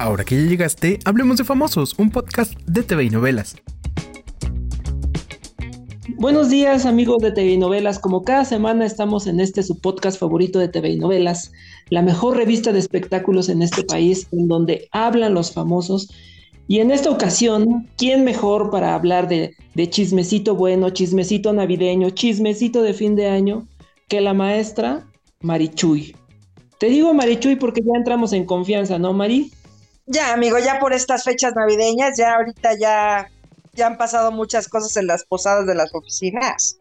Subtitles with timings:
[0.00, 3.56] Ahora que ya llegaste, hablemos de Famosos, un podcast de TV y novelas.
[6.16, 10.18] Buenos días amigos de TV y novelas, como cada semana estamos en este su podcast
[10.18, 11.52] favorito de TV y novelas,
[11.90, 16.08] la mejor revista de espectáculos en este país, en donde hablan los famosos.
[16.66, 19.54] Y en esta ocasión, ¿quién mejor para hablar de,
[19.90, 23.66] chismecito bueno, chismecito navideño, chismecito de fin de año,
[24.08, 25.06] que la maestra
[25.42, 26.16] Marichuy?
[26.78, 29.52] Te digo Marichuy porque ya entramos en confianza, ¿no, Mari?
[30.06, 33.30] Ya, amigo, ya por estas fechas navideñas, ya ahorita ya,
[33.74, 36.78] ya han pasado muchas cosas en las posadas de las oficinas.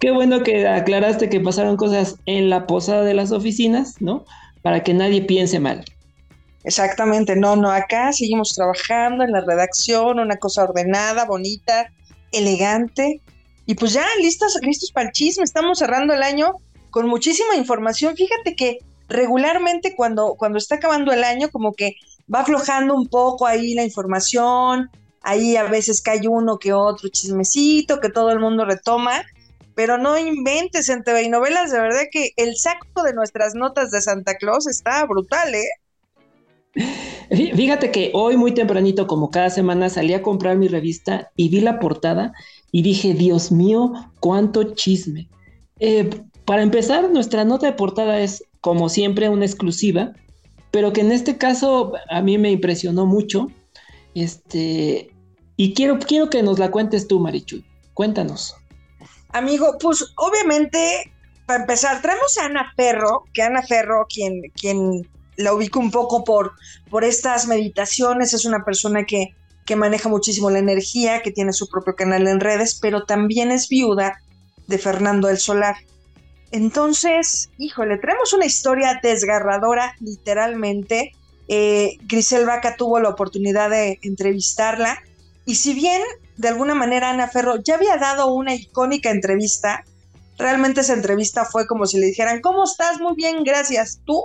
[0.00, 4.24] Qué bueno que aclaraste que pasaron cosas en la posada de las oficinas, ¿no?
[4.62, 5.84] Para que nadie piense mal.
[6.64, 11.90] Exactamente, no, no, acá seguimos trabajando en la redacción, una cosa ordenada, bonita,
[12.30, 13.20] elegante.
[13.66, 16.52] Y pues ya, listos, listos para el chisme, estamos cerrando el año
[16.90, 18.16] con muchísima información.
[18.16, 18.78] Fíjate que
[19.12, 21.96] regularmente cuando, cuando está acabando el año, como que
[22.32, 24.90] va aflojando un poco ahí la información,
[25.22, 29.22] ahí a veces cae uno que otro chismecito que todo el mundo retoma,
[29.74, 33.90] pero no inventes en TV y novelas, de verdad que el saco de nuestras notas
[33.90, 35.68] de Santa Claus está brutal, ¿eh?
[37.30, 41.60] Fíjate que hoy muy tempranito, como cada semana, salí a comprar mi revista y vi
[41.60, 42.32] la portada
[42.70, 45.28] y dije, Dios mío, cuánto chisme.
[45.80, 46.08] Eh,
[46.44, 50.12] para empezar, nuestra nota de portada es como siempre, una exclusiva,
[50.70, 53.48] pero que en este caso a mí me impresionó mucho.
[54.14, 55.10] Este,
[55.56, 57.62] y quiero, quiero que nos la cuentes tú, Marichu.
[57.92, 58.54] Cuéntanos.
[59.30, 61.12] Amigo, pues obviamente,
[61.44, 66.22] para empezar, traemos a Ana Ferro, que Ana Ferro, quien, quien la ubico un poco
[66.22, 66.52] por,
[66.88, 69.34] por estas meditaciones, es una persona que,
[69.66, 73.68] que maneja muchísimo la energía, que tiene su propio canal en redes, pero también es
[73.68, 74.20] viuda
[74.68, 75.76] de Fernando el Solar.
[76.52, 81.12] Entonces, híjole, tenemos una historia desgarradora, literalmente.
[81.48, 85.02] Eh, Grisel Vaca tuvo la oportunidad de entrevistarla
[85.44, 86.00] y si bien
[86.36, 89.84] de alguna manera Ana Ferro ya había dado una icónica entrevista,
[90.38, 93.00] realmente esa entrevista fue como si le dijeran, ¿cómo estás?
[93.00, 94.00] Muy bien, gracias.
[94.04, 94.22] ¿Tú?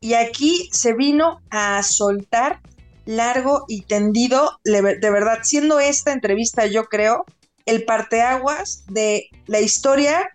[0.00, 2.60] Y aquí se vino a soltar
[3.06, 7.24] largo y tendido, de verdad, siendo esta entrevista, yo creo,
[7.64, 10.30] el parteaguas de la historia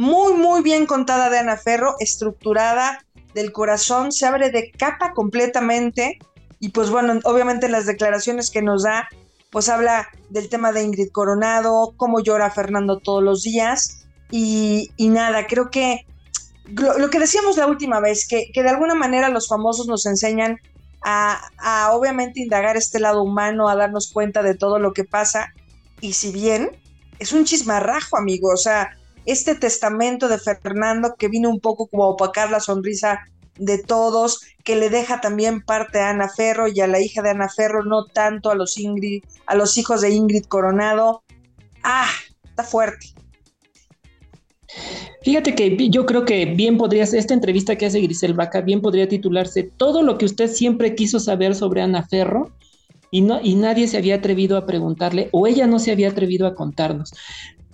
[0.00, 6.18] muy, muy bien contada de Ana Ferro, estructurada del corazón, se abre de capa completamente.
[6.58, 9.10] Y pues bueno, obviamente las declaraciones que nos da,
[9.50, 14.06] pues habla del tema de Ingrid Coronado, cómo llora Fernando todos los días.
[14.30, 16.06] Y, nada, creo que
[16.64, 20.56] lo, que decíamos la última vez, que, que, de alguna manera los famosos nos enseñan
[21.02, 25.52] a, a obviamente indagar este lado humano, a darnos cuenta de todo lo que pasa.
[26.00, 26.70] Y si bien
[27.18, 32.04] es un chismarrajo, amigo, o sea, este testamento de Fernando que vino un poco como
[32.04, 33.20] a opacar la sonrisa
[33.60, 37.30] de todos, que le deja también parte a Ana Ferro y a la hija de
[37.30, 41.22] Ana Ferro, no tanto a los Ingrid, a los hijos de Ingrid Coronado.
[41.82, 42.08] Ah,
[42.44, 43.08] está fuerte.
[45.22, 48.80] Fíjate que yo creo que bien podría ser, esta entrevista que hace Grisel Vaca, bien
[48.80, 52.52] podría titularse Todo lo que usted siempre quiso saber sobre Ana Ferro
[53.10, 56.46] y, no, y nadie se había atrevido a preguntarle o ella no se había atrevido
[56.46, 57.12] a contarnos.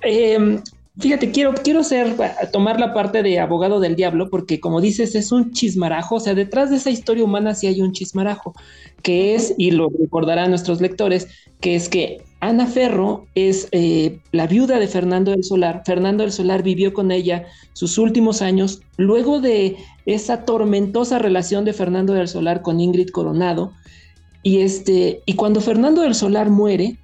[0.03, 0.61] Eh,
[0.99, 2.17] Fíjate, quiero, quiero ser,
[2.53, 6.35] tomar la parte de abogado del diablo, porque como dices, es un chismarajo, o sea,
[6.35, 8.55] detrás de esa historia humana sí hay un chismarajo,
[9.03, 11.29] que es, y lo recordarán nuestros lectores,
[11.61, 15.83] que es que Ana Ferro es eh, la viuda de Fernando del Solar.
[15.85, 21.75] Fernando del Solar vivió con ella sus últimos años, luego de esa tormentosa relación de
[21.75, 23.73] Fernando del Solar con Ingrid Coronado,
[24.43, 26.97] y, este, y cuando Fernando del Solar muere,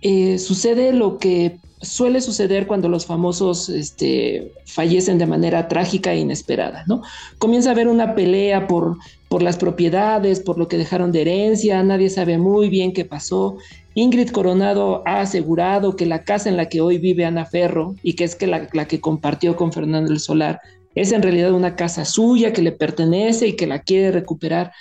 [0.00, 6.18] eh, sucede lo que suele suceder cuando los famosos este, fallecen de manera trágica e
[6.18, 7.02] inesperada, ¿no?
[7.38, 8.98] Comienza a haber una pelea por,
[9.28, 13.56] por las propiedades, por lo que dejaron de herencia, nadie sabe muy bien qué pasó.
[13.94, 18.14] Ingrid Coronado ha asegurado que la casa en la que hoy vive Ana Ferro y
[18.14, 20.60] que es que la, la que compartió con Fernando el Solar
[20.94, 24.72] es en realidad una casa suya que le pertenece y que la quiere recuperar.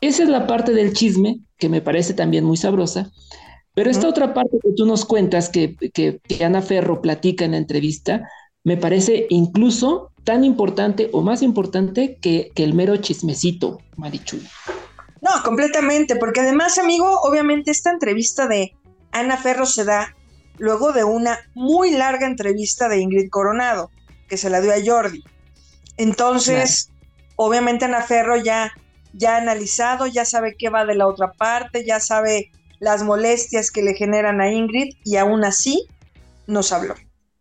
[0.00, 3.10] Esa es la parte del chisme que me parece también muy sabrosa.
[3.74, 7.56] Pero esta otra parte que tú nos cuentas, que, que, Ana Ferro platica en la
[7.58, 8.28] entrevista,
[8.62, 14.38] me parece incluso tan importante o más importante que, que el mero chismecito, Marichu.
[15.20, 18.74] No, completamente, porque además, amigo, obviamente esta entrevista de
[19.10, 20.14] Ana Ferro se da
[20.58, 23.90] luego de una muy larga entrevista de Ingrid Coronado,
[24.28, 25.24] que se la dio a Jordi.
[25.96, 26.90] Entonces,
[27.36, 28.72] obviamente Ana Ferro ya,
[29.12, 32.50] ya ha analizado, ya sabe qué va de la otra parte, ya sabe
[32.80, 35.86] las molestias que le generan a Ingrid y aún así
[36.46, 36.94] nos habló.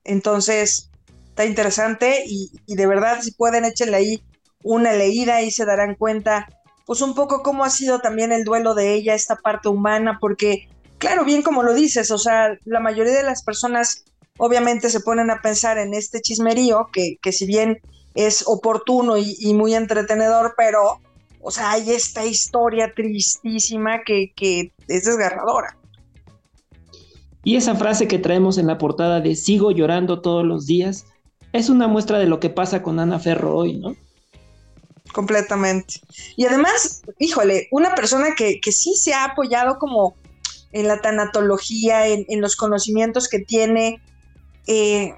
[0.04, 0.90] Entonces,
[1.30, 4.24] está interesante y, de verdad si pueden échenle ahí
[4.64, 6.48] una leída y se darán cuenta
[6.86, 10.68] pues un poco cómo ha sido también el duelo de ella, esta parte humana, porque
[10.98, 14.04] claro, bien como lo dices, o sea, la mayoría de las personas
[14.38, 17.80] obviamente se ponen a pensar en este chismerío, que, que si bien
[18.16, 21.00] es oportuno y, muy entretenedor, pero,
[21.42, 25.78] o sea, hay esta historia tristísima que, que es desgarradora.
[27.44, 31.06] Y esa frase que traemos en la portada de sigo llorando todos los días
[31.52, 33.96] es una muestra de lo que pasa con Ana Ferro hoy, ¿no?
[35.14, 35.96] Completamente.
[36.36, 40.16] Y además, híjole, una persona que, que sí se ha apoyado como
[40.72, 44.02] en la tanatología, en, en los conocimientos que tiene,
[44.66, 45.14] eh,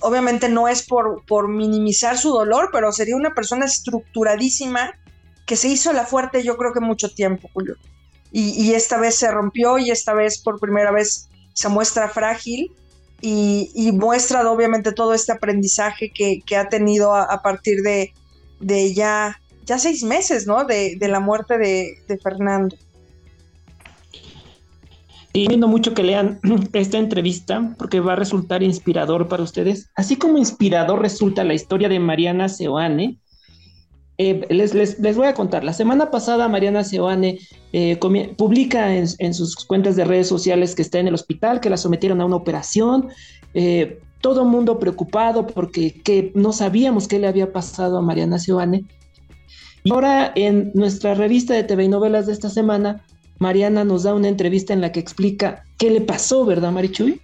[0.00, 4.92] obviamente no es por, por minimizar su dolor, pero sería una persona estructuradísima
[5.46, 7.76] que se hizo la fuerte yo creo que mucho tiempo, Julio.
[8.36, 12.72] Y, esta vez se rompió y esta vez por primera vez se muestra frágil
[13.20, 20.02] y, muestra obviamente todo este aprendizaje que, ha tenido a, partir de, ya, ya seis
[20.02, 20.64] meses, ¿no?
[20.64, 22.74] De, la muerte de, Fernando.
[25.32, 26.40] Y viendo mucho que lean
[26.72, 31.88] esta entrevista porque va a resultar inspirador para ustedes, así como inspirador resulta la historia
[31.88, 33.20] de Mariana Seoane.
[34.16, 37.40] Eh, les, voy a contar, la semana pasada Mariana Seoane
[37.72, 37.98] eh,
[38.36, 42.20] publica en, sus cuentas de redes sociales que está en el hospital, que la sometieron
[42.20, 43.08] a una operación,
[43.54, 48.84] eh, todo mundo preocupado porque que no sabíamos qué le había pasado a Mariana Seoane.
[49.82, 53.04] Y ahora en nuestra revista de TV y novelas de esta semana
[53.38, 57.20] Mariana nos da una entrevista en la que explica qué le pasó, ¿verdad, Marichuy?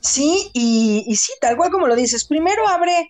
[0.00, 2.24] Sí, y, sí, tal cual como lo dices.
[2.24, 3.08] Primero abre,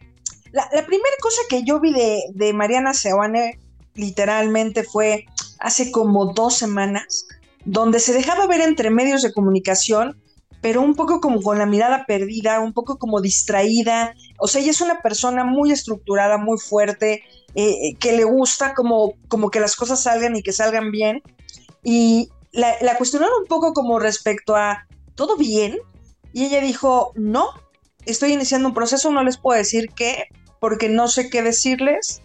[0.52, 3.58] la, primera cosa que yo vi de, Mariana Seoane
[3.94, 5.26] literalmente fue
[5.58, 7.26] hace como dos semanas,
[7.64, 10.20] donde se dejaba ver entre medios de comunicación,
[10.60, 14.14] pero un poco como con la mirada perdida, un poco como distraída.
[14.38, 17.22] O sea, ella es una persona muy estructurada, muy fuerte,
[17.54, 21.22] eh, que le gusta como, como que las cosas salgan y que salgan bien.
[21.84, 25.78] Y la, cuestionaron un poco como respecto a, ¿todo bien?
[26.32, 27.50] Y ella dijo, no,
[28.10, 30.28] estoy iniciando un proceso, no les puedo decir qué,
[30.60, 32.22] porque no sé qué decirles,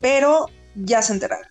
[0.00, 1.46] pero ya se enteraron.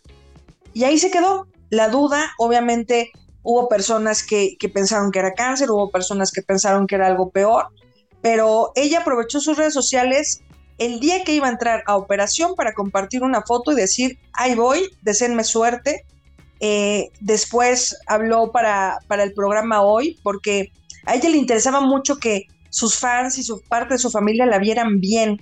[0.74, 3.12] Y ahí se quedó la duda, obviamente
[3.44, 7.68] hubo personas que, pensaron que era cáncer, hubo personas que pensaron que era algo peor,
[8.22, 10.42] pero ella aprovechó sus redes sociales
[10.78, 14.54] el día que iba a entrar a operación para compartir una foto y decir, ahí
[14.54, 16.06] voy, deseenme suerte,
[16.60, 20.72] eh, después habló para, para el programa hoy porque
[21.06, 24.60] a ella le interesaba mucho que sus fans y su parte de su familia la
[24.60, 25.42] vieran bien.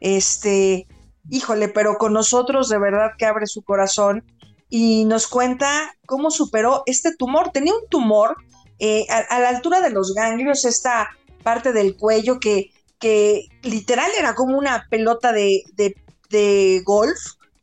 [0.00, 0.86] Este,
[1.30, 4.24] híjole, pero con nosotros de verdad que abre su corazón
[4.68, 7.50] y nos cuenta cómo superó este tumor.
[7.52, 8.36] Tenía un tumor
[8.78, 11.10] eh, a, la altura de los ganglios, esta
[11.42, 15.94] parte del cuello que, que literal era como una pelota de, de,
[16.30, 17.18] de golf,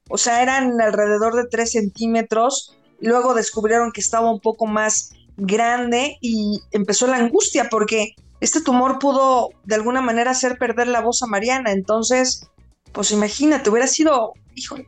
[0.10, 6.18] o sea, eran alrededor de 3 centímetros luego descubrieron que estaba un poco más grande
[6.22, 11.21] y empezó la angustia porque este tumor pudo de alguna manera hacer perder la voz
[11.21, 11.71] a Mariana.
[11.71, 12.49] Entonces,
[12.91, 14.88] pues imagínate, hubiera sido, híjole,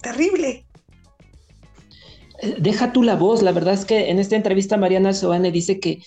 [0.00, 0.64] terrible.
[2.40, 5.80] Eh, deja tú la voz, la verdad es que en esta entrevista Mariana Soane dice
[5.80, 6.02] que,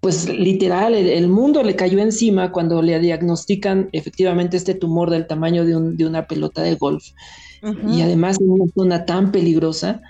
[0.00, 5.64] pues literal, el, mundo le cayó encima cuando le diagnostican efectivamente este tumor del tamaño
[5.64, 7.08] de, una pelota de golf.
[7.86, 10.00] Y además en una zona tan peligrosa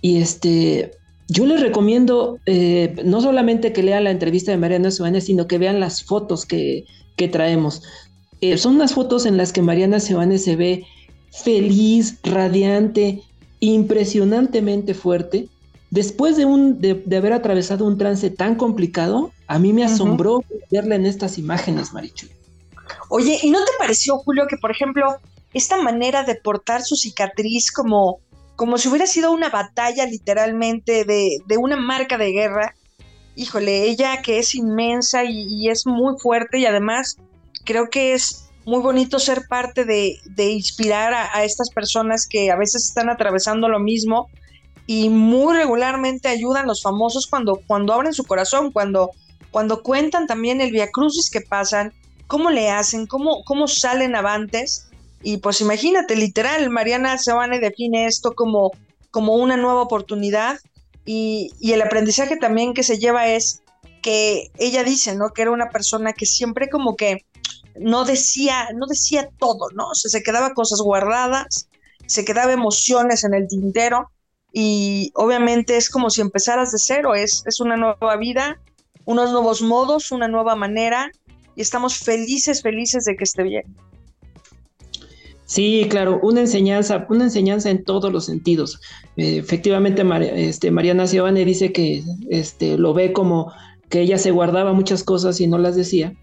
[0.00, 0.92] y este,
[1.28, 5.58] yo les recomiendo eh, no solamente que lean la entrevista de Mariana Sebane, sino que
[5.58, 6.84] vean las fotos que,
[7.32, 7.82] traemos.
[8.40, 10.86] Eh, son unas fotos en las que Mariana Sebane se ve
[11.30, 13.22] feliz, radiante,
[13.60, 15.48] impresionantemente fuerte.
[15.90, 20.96] Después de, un, de, haber atravesado un trance tan complicado, a mí me asombró verla
[20.96, 22.26] en estas imágenes, Marichu.
[23.08, 25.16] Oye, ¿y no te pareció, Julio, que por ejemplo,
[25.54, 28.18] esta manera de portar su cicatriz como
[28.56, 32.74] como si hubiera sido una batalla literalmente de, una marca de guerra.
[33.36, 37.16] Híjole, ella que es inmensa y, es muy fuerte y además
[37.64, 42.88] creo que es muy bonito ser parte de, inspirar a, estas personas que a veces
[42.88, 44.28] están atravesando lo mismo
[44.86, 49.10] y muy regularmente ayudan los famosos cuando, cuando abren su corazón, cuando,
[49.50, 51.92] cuando cuentan también el viacrucis que pasan,
[52.26, 54.88] cómo le hacen, cómo, cómo salen avantes
[55.24, 58.72] y pues imagínate, literal, Mariana Sebane define esto como,
[59.10, 60.58] como una nueva oportunidad
[61.06, 63.62] y, el aprendizaje también que se lleva es
[64.02, 65.30] que ella dice, ¿no?
[65.30, 67.24] Que era una persona que siempre como que
[67.74, 69.88] no decía, no decía todo, ¿no?
[69.88, 71.70] O sea, se quedaba cosas guardadas,
[72.06, 74.10] se quedaba emociones en el tintero
[74.52, 78.60] y obviamente es como si empezaras de cero, es, es una nueva vida,
[79.06, 81.10] unos nuevos modos, una nueva manera
[81.56, 83.74] y estamos felices, felices de que esté bien.
[85.46, 88.80] Sí, claro, una enseñanza, una enseñanza en todos los sentidos.
[89.16, 90.02] Eh, efectivamente,
[90.36, 93.52] este, Mariana Ciobane dice que este, lo ve como
[93.90, 96.14] que ella se guardaba muchas cosas y no las decía.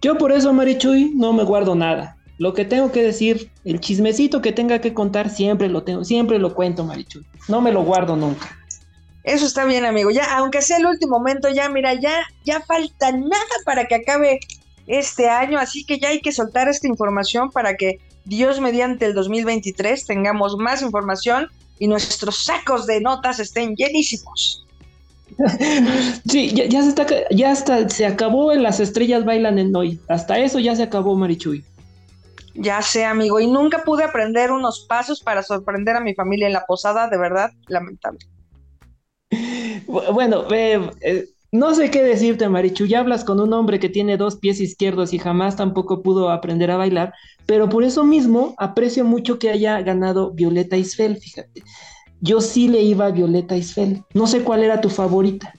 [0.00, 2.16] Yo por eso, Marichuy, no me guardo nada.
[2.38, 6.38] Lo que tengo que decir, el chismecito que tenga que contar, siempre lo tengo, siempre
[6.38, 7.24] lo cuento, Marichuy.
[7.48, 8.58] No me lo guardo nunca.
[9.24, 10.10] Eso está bien, amigo.
[10.10, 14.40] Ya, aunque sea el último momento, ya, mira, ya, ya falta nada para que acabe
[14.86, 19.14] este año, así que ya hay que soltar esta información para que Dios mediante el
[19.14, 21.48] 2023 tengamos más información
[21.78, 24.66] y nuestros sacos de notas estén llenísimos.
[26.28, 29.98] Sí, ya, se está, ya hasta se acabó en las estrellas bailan en hoy.
[30.08, 31.64] Hasta eso ya se acabó, Marichuy.
[32.54, 36.52] Ya sé, amigo, y nunca pude aprender unos pasos para sorprender a mi familia en
[36.52, 38.20] la posada, de verdad, lamentable.
[39.86, 42.86] Bueno, eh, no sé qué decirte, Marichu.
[42.86, 46.70] Ya hablas con un hombre que tiene dos pies izquierdos y jamás tampoco pudo aprender
[46.70, 47.12] a bailar,
[47.44, 51.62] pero por eso mismo aprecio mucho que haya ganado Violeta Isfel, fíjate.
[52.22, 54.02] Yo sí le iba a Violeta Isfel.
[54.14, 55.52] No sé cuál era tu favorita.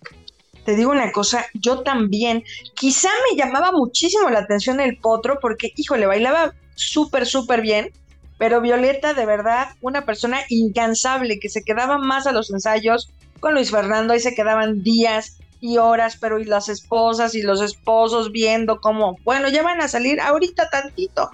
[0.65, 2.43] Te digo una cosa, yo también.
[2.73, 7.91] Quizá me llamaba muchísimo la atención el potro porque, híjole, bailaba súper, súper bien.
[8.39, 13.53] Pero Violeta, de verdad, una persona incansable que se quedaba más a los ensayos con
[13.53, 18.33] Luis Fernando, ahí se quedaban días y horas, pero y las esposas y los esposos
[18.33, 21.29] viendo cómo, bueno, ya van a salir ahorita tantito.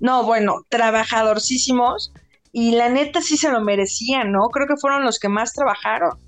[0.00, 2.10] No, bueno, trabajadorcísimos
[2.50, 4.48] y la neta sí se lo merecían, ¿no?
[4.48, 6.18] Creo que fueron los que más trabajaron.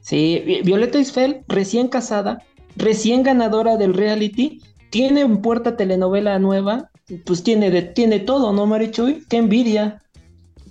[0.00, 2.44] Sí, Violeta Isfel, recién casada,
[2.76, 6.88] recién ganadora del reality, tiene en puerta telenovela nueva,
[7.26, 9.24] pues tiene, de, tiene todo, ¿no, Marichuy?
[9.28, 10.00] ¡Qué envidia!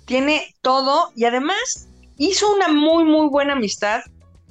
[0.06, 4.00] Tiene todo y además hizo una muy, muy buena amistad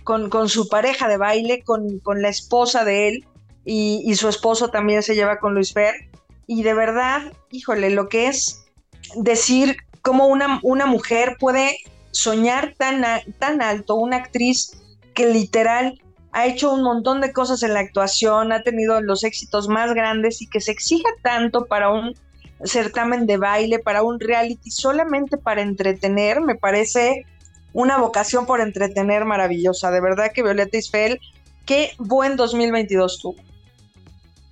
[0.03, 3.25] con, con su pareja de baile, con, con la esposa de él
[3.65, 5.93] y, y, su esposo también se lleva con Luis Fer.
[6.47, 8.65] Y de verdad, híjole, lo que es
[9.15, 11.77] decir cómo una, una mujer puede
[12.11, 13.03] soñar tan,
[13.39, 14.77] tan alto, una actriz
[15.13, 16.01] que literal
[16.33, 20.41] ha hecho un montón de cosas en la actuación, ha tenido los éxitos más grandes
[20.41, 22.15] y que se exija tanto para un
[22.63, 27.25] certamen de baile, para un reality, solamente para entretener, me parece
[27.73, 29.91] una vocación por entretener maravillosa.
[29.91, 31.19] De verdad que Violeta Isfel,
[31.65, 33.35] qué buen 2022 tuvo.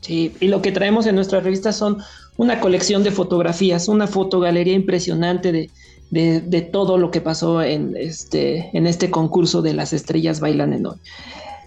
[0.02, 2.02] Sí, y lo que traemos en nuestra revista son
[2.38, 5.70] una colección de fotografías, una fotogalería impresionante de,
[6.10, 10.86] de, todo lo que pasó en este, en este concurso de las estrellas bailan en
[10.86, 10.98] hoy.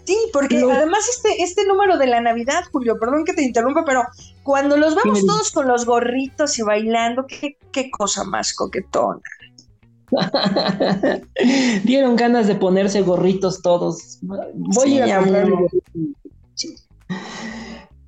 [0.05, 4.03] Sí, porque además este, este número de la Navidad, Julio, perdón que te interrumpa, pero
[4.43, 9.21] cuando los vemos todos con los gorritos y bailando, qué, qué cosa más coquetona.
[11.85, 14.19] Dieron ganas de ponerse gorritos todos.
[14.23, 15.33] Voy a ir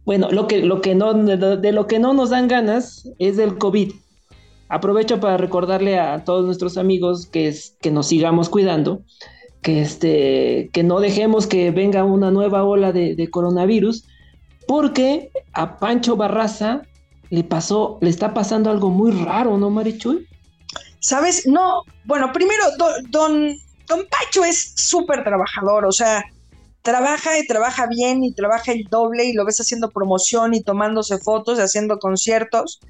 [0.04, 3.56] bueno, lo que, lo que no, de, lo que no nos dan ganas es del
[3.56, 3.92] COVID.
[4.68, 9.02] Aprovecho para recordarle a todos nuestros amigos que, es, que nos sigamos cuidando,
[9.62, 14.04] que, este, que no dejemos que venga una nueva ola de, coronavirus,
[14.66, 16.82] porque a Pancho Barraza
[17.30, 20.26] le pasó, le está pasando algo muy raro, ¿no, Marichuy?
[21.04, 21.46] ¿Sabes?
[21.46, 22.64] No, bueno, primero,
[23.10, 26.24] don, don Pancho es súper trabajador, o sea,
[26.80, 31.18] trabaja y trabaja bien y trabaja el doble y lo ves haciendo promoción y tomándose
[31.18, 32.80] fotos y haciendo conciertos.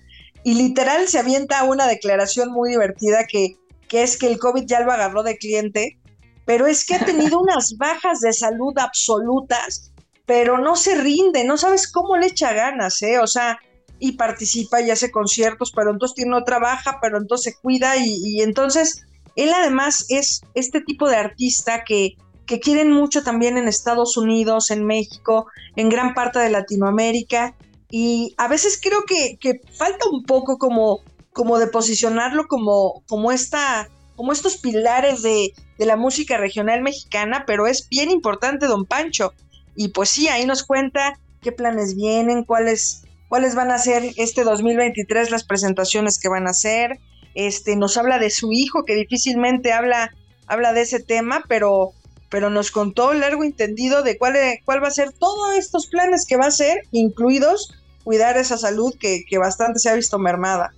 [0.45, 3.57] Y literal se avienta una declaración muy divertida que,
[3.89, 5.99] que es que el COVID ya lo agarró de cliente,
[6.45, 9.91] pero es que ha tenido unas bajas de salud absolutas,
[10.25, 13.19] pero no se rinde, no sabes cómo le echa ganas, ¿eh?
[13.19, 13.59] O sea,
[13.99, 18.43] y participa y hace conciertos, pero entonces no trabaja, pero entonces se cuida y, y
[18.43, 19.05] entonces
[19.37, 24.71] él además es este tipo de artista que, que quieren mucho también en Estados Unidos,
[24.71, 25.47] en México,
[25.77, 27.55] en gran parte de Latinoamérica.
[27.91, 31.01] Y a veces creo que, falta un poco como,
[31.33, 37.67] como de posicionarlo como, como, esta, como estos pilares de, la música regional mexicana, pero
[37.67, 39.33] es bien importante, don Pancho.
[39.77, 44.45] Y pues sí, ahí nos cuenta qué planes vienen, cuáles, cuáles van a ser este
[44.45, 46.99] 2023 las presentaciones que van a hacer.
[47.35, 50.15] Este, nos habla de su hijo, que difícilmente habla,
[50.47, 51.93] habla de ese tema, pero
[52.35, 56.37] pero nos contó largo entendido de cuál, cuál va a ser todos estos planes que
[56.37, 60.73] va a hacer, incluidos cuidar esa salud que, bastante se ha visto mermada.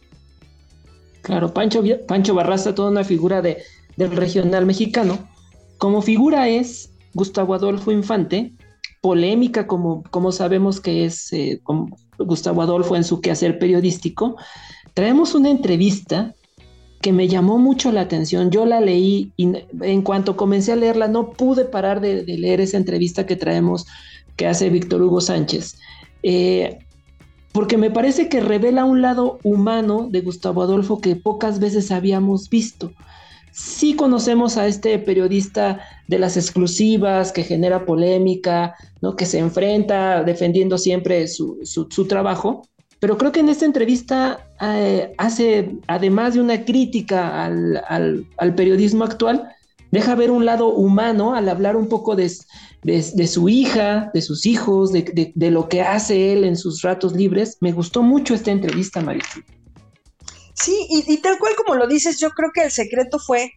[1.23, 3.63] Claro, Pancho, Pancho Barraza, toda una figura de,
[3.97, 5.29] del regional mexicano.
[5.79, 8.53] Como figura es Gustavo Adolfo Infante,
[9.07, 11.61] polémica como, como sabemos que es eh,
[12.19, 14.35] Gustavo Adolfo en su quehacer periodístico.
[14.95, 16.35] Traemos una entrevista
[17.01, 18.51] que me llamó mucho la atención.
[18.51, 22.79] Yo la leí y en cuanto comencé a leerla no pude parar de, leer esa
[22.79, 23.87] entrevista que traemos
[24.35, 25.79] que hace Víctor Hugo Sánchez.
[26.25, 26.81] Eh,
[27.53, 32.51] porque me parece que revela un lado humano de Gustavo Adolfo que pocas veces habíamos
[32.51, 32.91] visto.
[33.57, 39.17] Sí conocemos a este periodista de las exclusivas que genera polémica, ¿no?
[39.17, 42.69] que se enfrenta defendiendo siempre su, trabajo,
[43.01, 49.49] pero creo que en esta entrevista eh, hace, además de una crítica al periodismo actual,
[49.91, 52.31] deja ver un lado humano al hablar un poco de,
[52.83, 57.15] de, su hija, de sus hijos, de, de, lo que hace él en sus ratos
[57.15, 57.57] libres.
[57.63, 59.41] Me gustó mucho esta entrevista, Marichu.
[60.57, 63.53] Sí, y, tal cual como lo dices, yo creo que el secreto fue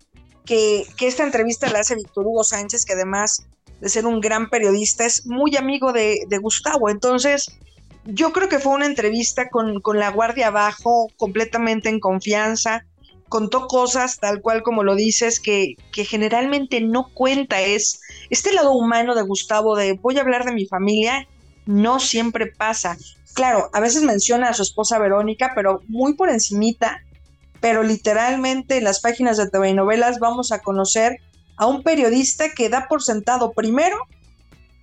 [0.45, 3.47] que, que, esta entrevista la hace Víctor Hugo Sánchez, que además
[3.79, 6.89] de ser un gran periodista, es muy amigo de, Gustavo.
[6.89, 7.57] Entonces,
[8.03, 12.85] yo creo que fue una entrevista con, con la guardia abajo, completamente en confianza
[13.29, 17.61] contó cosas tal cual como lo dices que, que generalmente no cuenta.
[17.61, 21.27] Es este lado humano de Gustavo de voy a hablar de mi familia,
[21.65, 22.97] no siempre pasa.
[23.39, 27.01] Claro, a veces menciona a su esposa Verónica, pero muy por encimita.
[27.61, 31.21] Pero literalmente en las páginas de TV y novelas vamos a conocer
[31.55, 33.95] a un periodista que da por sentado primero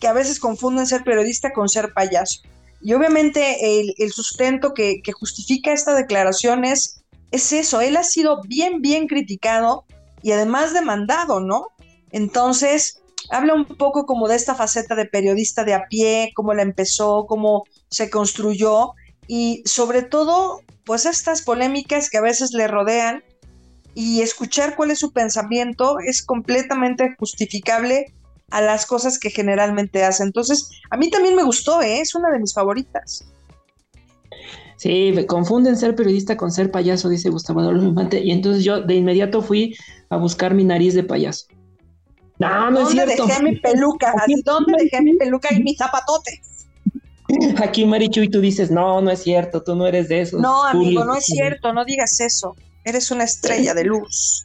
[0.01, 2.41] que a veces confunden ser periodista con ser payaso.
[2.81, 8.41] Y obviamente el, sustento que, que justifica esta declaración es es eso, él ha sido
[8.41, 9.85] bien, bien criticado
[10.23, 11.67] y además demandado, ¿no?
[12.11, 16.62] Entonces, habla un poco como de esta faceta de periodista de a pie, cómo la
[16.62, 18.92] empezó, cómo se construyó
[19.28, 23.23] y sobre todo, pues estas polémicas que a veces le rodean
[23.95, 28.12] y escuchar cuál es su pensamiento es completamente justificable
[28.50, 30.23] a las cosas que generalmente hace.
[30.23, 32.00] Entonces, a mí también me gustó, ¿eh?
[32.00, 33.26] es una de mis favoritas.
[34.76, 38.21] Sí, me confunden ser periodista con ser payaso, dice Gustavo Adolfo Infante.
[38.23, 39.75] Y entonces yo de inmediato fui
[40.11, 41.47] a buscar mi nariz de payaso.
[42.38, 43.14] No, no es cierto.
[43.16, 44.14] ¿Dónde dejé mi peluca?
[44.45, 46.43] ¿Dónde dejé mi peluca y mi zapatote?
[47.57, 50.40] Aquí, Marichu, y tú dices, no, no es cierto, tú no eres de esos.
[50.40, 52.55] No, amigo, no es cierto, no digas eso.
[52.85, 54.45] Eres una estrella de luz.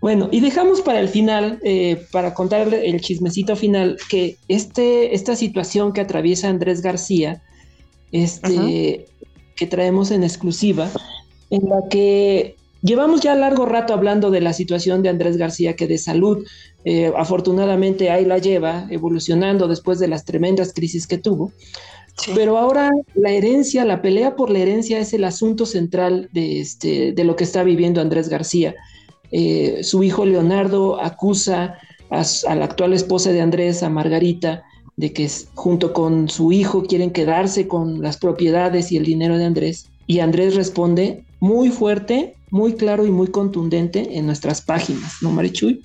[0.00, 5.36] Bueno, y dejamos para el final, eh, para contarle el chismecito final, que este, esta
[5.36, 7.40] situación que atraviesa Andrés García,
[8.10, 9.06] este,
[9.56, 10.90] que traemos en exclusiva,
[11.50, 15.86] en la que llevamos ya largo rato hablando de la situación de Andrés García, que
[15.86, 16.44] de salud,
[16.84, 21.52] eh, afortunadamente ahí la lleva, evolucionando después de las tremendas crisis que tuvo.
[22.34, 27.12] Pero ahora la herencia, la pelea por la herencia es el asunto central de, este,
[27.12, 28.74] de lo que está viviendo Andrés García.
[29.30, 31.78] Eh, su hijo Leonardo acusa
[32.10, 34.62] a, a, la actual esposa de Andrés, a Margarita,
[34.96, 39.46] de que junto con su hijo quieren quedarse con las propiedades y el dinero de
[39.46, 39.88] Andrés.
[40.06, 45.84] Y Andrés responde muy fuerte, muy claro y muy contundente en nuestras páginas, ¿no, Marichuy?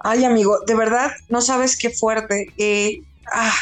[0.00, 2.46] Ay, amigo, de verdad, no sabes qué fuerte.
[3.30, 3.52] Ah,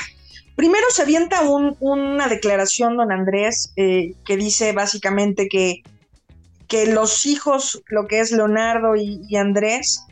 [0.55, 1.41] primero se avienta
[1.81, 5.83] una declaración, don Andrés, eh, que dice básicamente que,
[6.69, 10.05] que los hijos, lo que es Leonardo y, Andrés,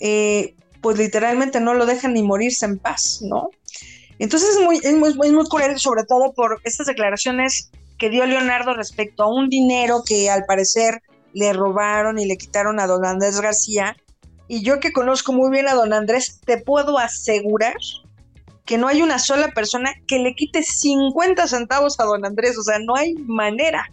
[0.00, 3.48] eh, pues literalmente no lo dejan ni morirse en paz, ¿no?
[4.18, 8.74] Entonces es muy, es muy, muy cruel, sobre todo por estas declaraciones que dio Leonardo
[8.74, 13.40] respecto a un dinero que al parecer le robaron y le quitaron a don Andrés
[13.40, 13.96] García.
[14.48, 17.74] Y yo que conozco muy bien a don Andrés, te puedo asegurar
[18.64, 22.62] que no hay una sola persona que le quite 50 centavos a don Andrés, o
[22.62, 23.90] sea, no hay manera,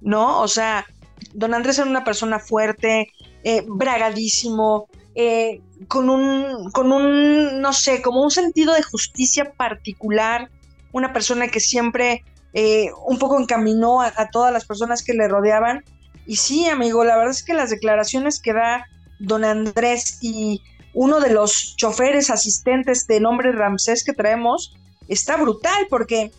[0.00, 0.40] ¿no?
[0.40, 0.86] O sea,
[1.34, 3.12] don Andrés era una persona fuerte,
[3.44, 10.50] eh, bragadísimo, eh, con, un, con un, no sé, como un sentido de justicia particular,
[10.92, 15.84] una persona que siempre eh, un poco encaminó a, todas las personas que le rodeaban.
[16.26, 18.86] Y sí, amigo, la verdad es que las declaraciones que da
[19.18, 20.62] don Andrés y
[20.94, 24.74] uno de los choferes asistentes de nombre Ramsés que traemos
[25.08, 26.30] está brutal porque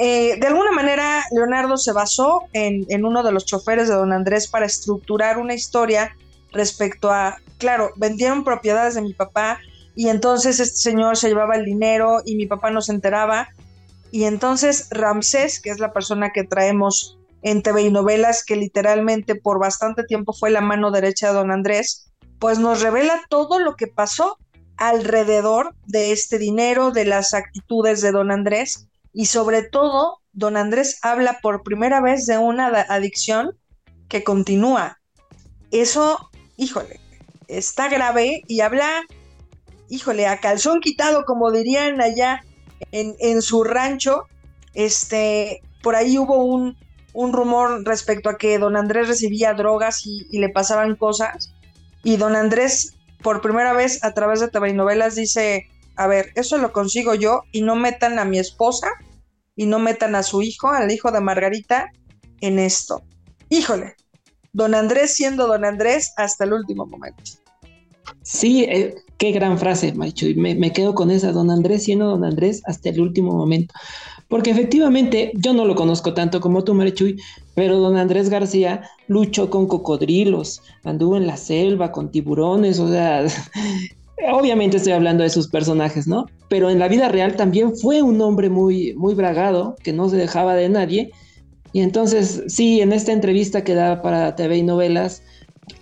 [0.00, 4.12] eh, de alguna manera Leonardo se basó en, en, uno de los choferes de don
[4.12, 6.14] Andrés para estructurar una historia
[6.52, 9.58] respecto a claro, vendieron propiedades de mi papá
[9.94, 13.48] y entonces este señor se llevaba el dinero y mi papá no se enteraba.
[14.10, 19.34] Y entonces Ramsés, que es la persona que traemos en TV y novelas, que literalmente
[19.34, 23.76] por bastante tiempo fue la mano derecha de don Andrés, pues nos revela todo lo
[23.76, 24.38] que pasó
[24.76, 30.98] alrededor de este dinero, de las actitudes de don Andrés y sobre todo, don Andrés
[31.02, 33.56] habla por primera vez de una adicción
[34.08, 35.00] que continúa.
[35.70, 37.00] Eso, híjole,
[37.48, 39.02] está grave y habla,
[39.88, 42.42] híjole, a calzón quitado, como dirían allá
[42.92, 44.24] en, su rancho.
[44.74, 46.76] Este, por ahí hubo un,
[47.32, 51.52] rumor respecto a que don Andrés recibía drogas y, le pasaban cosas.
[52.04, 56.72] Y don Andrés, por primera vez a través de novelas dice, a ver, eso lo
[56.72, 58.88] consigo yo y no metan a mi esposa
[59.56, 61.90] y no metan a su hijo, al hijo de Margarita,
[62.40, 63.02] en esto.
[63.48, 63.96] Híjole,
[64.52, 67.24] don Andrés siendo don Andrés hasta el último momento.
[68.22, 70.34] Sí, eh, qué gran frase, Marichuy.
[70.34, 73.74] Me, me, quedo con esa, don Andrés siendo don Andrés hasta el último momento.
[74.28, 77.16] Porque efectivamente, yo no lo conozco tanto como tú, Marichuy,
[77.54, 83.24] pero don Andrés García luchó con cocodrilos, anduvo en la selva con tiburones, o sea,
[84.32, 86.26] obviamente estoy hablando de sus personajes, ¿no?
[86.48, 90.16] Pero en la vida real también fue un hombre muy, muy bragado, que no se
[90.16, 91.10] dejaba de nadie.
[91.72, 95.22] Y entonces, sí, en esta entrevista que da para TV y novelas,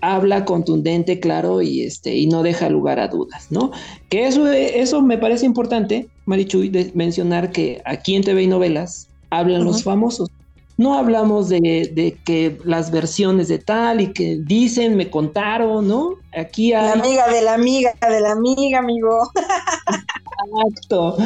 [0.01, 3.70] habla contundente, claro, y, este, y no deja lugar a dudas, ¿no?
[4.09, 9.09] Que eso, eso me parece importante, Marichuy, de mencionar que aquí en TV y novelas
[9.31, 10.31] hablan los famosos.
[10.79, 16.16] No hablamos de, de, que las versiones de tal y que dicen, me contaron, ¿no?
[16.37, 16.99] Aquí hay...
[16.99, 19.31] La amiga de la amiga de la amiga, amigo.
[20.55, 21.16] Exacto.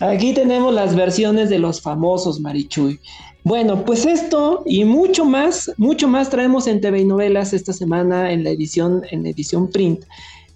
[0.00, 2.98] Aquí tenemos las versiones de los famosos, Marichuy.
[3.44, 8.32] Bueno, pues esto y mucho más, mucho más traemos en TV y novelas esta semana
[8.32, 10.04] en la edición, en la edición print,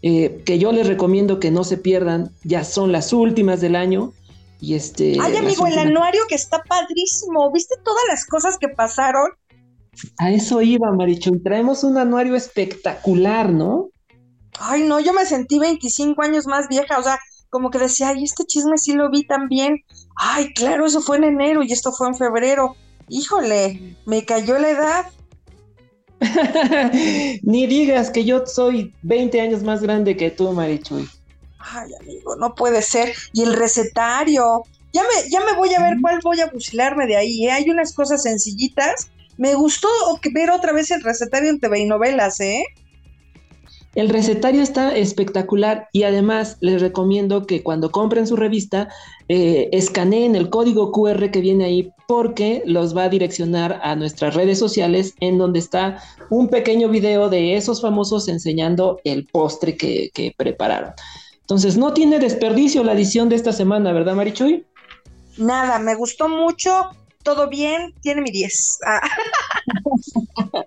[0.00, 4.14] eh, que yo les recomiendo que no se pierdan, ya son las últimas del año.
[4.58, 7.52] Y este, Ay, amigo, el anuario que está padrísimo.
[7.52, 9.32] ¿Viste todas las cosas que pasaron?
[10.16, 11.40] A eso iba, Marichu.
[11.42, 13.90] Traemos un anuario espectacular, ¿no?
[14.58, 16.98] Ay, no, yo me sentí 25 años más vieja.
[16.98, 17.18] O sea,
[17.50, 19.82] como que decía, ay, este chisme sí lo vi también.
[20.16, 22.76] Ay, claro, eso fue en enero y esto fue en febrero.
[23.08, 25.06] Híjole, me cayó la edad.
[27.42, 31.08] Ni digas que yo soy 20 años más grande que tú, Marichuy.
[31.58, 33.14] Ay, amigo, no puede ser.
[33.32, 34.62] Y el recetario.
[34.92, 37.46] Ya me, ya me voy a ver cuál voy a fusilarme de ahí.
[37.46, 37.50] ¿eh?
[37.50, 39.10] Hay unas cosas sencillitas.
[39.36, 39.88] Me gustó
[40.32, 42.64] ver otra vez el recetario en TV y novelas, ¿eh?
[43.98, 48.88] El recetario está espectacular y además les recomiendo que cuando compren su revista
[49.28, 54.36] eh, escaneen el código QR que viene ahí porque los va a direccionar a nuestras
[54.36, 60.10] redes sociales en donde está un pequeño video de esos famosos enseñando el postre que,
[60.14, 60.92] que prepararon.
[61.40, 64.64] Entonces no tiene desperdicio la edición de esta semana, ¿verdad Marichuy?
[65.38, 66.90] Nada, me gustó mucho,
[67.24, 68.78] todo bien, tiene mi 10.
[68.86, 69.00] Ah.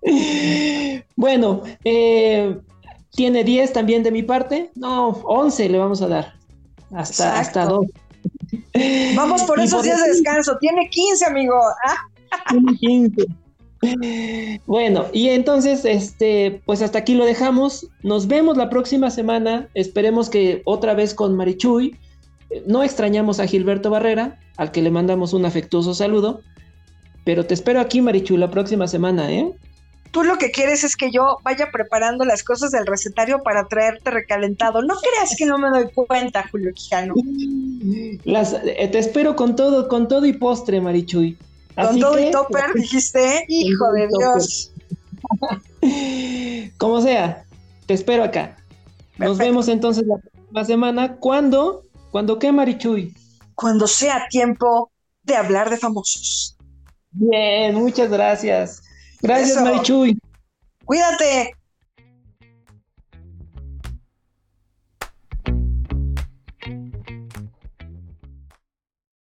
[1.16, 2.60] bueno, eh,
[3.12, 4.72] tiene 10 también de mi parte.
[4.76, 6.34] No, 11 le vamos a dar.
[6.94, 7.86] Hasta, hasta 2.
[9.16, 10.58] Vamos por esos días de descanso.
[10.60, 11.56] Tiene 15, amigo.
[12.50, 13.26] Tiene 15.
[14.68, 17.88] Bueno, y entonces, este, pues hasta aquí lo dejamos.
[18.04, 19.68] Nos vemos la próxima semana.
[19.74, 21.98] Esperemos que otra vez con Marichuy.
[22.66, 26.42] No extrañamos a Gilberto Barrera, al que le mandamos un afectuoso saludo.
[27.24, 29.52] Pero te espero aquí, Marichuy, la próxima semana, ¿eh?
[30.12, 34.12] Tú lo que quieres es que yo vaya preparando las cosas del recetario para traerte
[34.12, 34.82] recalentado.
[34.82, 37.16] No creas que no me doy cuenta, Julio Quijano.
[38.26, 41.38] Las, eh, te espero con todo, con todo y postre, Marichuy.
[41.76, 44.72] con todo y topper, dijiste, hijo de Dios.
[46.78, 47.46] Como sea,
[47.86, 48.58] te espero acá.
[49.18, 51.16] Nos vemos entonces la próxima semana.
[51.16, 51.84] ¿Cuándo?
[52.12, 53.14] ¿Cuándo qué, Marichuy?
[53.56, 54.92] Cuando sea tiempo
[55.24, 56.58] de hablar de famosos.
[57.12, 58.82] Bien, muchas gracias.
[59.22, 60.18] Gracias, Marichuy.
[60.86, 61.54] Cuídate.